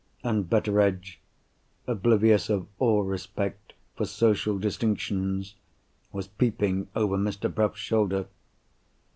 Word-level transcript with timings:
And 0.23 0.49
Betteredge, 0.49 1.21
oblivious 1.85 2.49
of 2.49 2.65
all 2.79 3.03
respect 3.03 3.73
for 3.95 4.07
social 4.07 4.57
distinctions, 4.57 5.53
was 6.11 6.27
peeping 6.27 6.87
over 6.95 7.19
Mr. 7.19 7.53
Bruff's 7.53 7.77
shoulder. 7.81 8.25